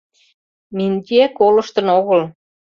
[0.77, 2.21] Минтье колыштын огыл.